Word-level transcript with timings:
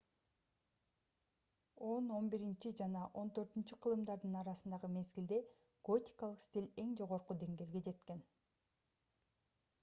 10-11 1.89 2.67
жана 2.79 3.03
14-кылымдардын 3.23 4.39
арасындагы 4.39 4.89
мезгилде 4.95 5.39
готикалык 5.91 6.43
стиль 6.47 6.71
эң 6.87 6.97
жогорку 7.03 7.39
деңгээлге 7.45 7.85
жеткен 7.91 8.27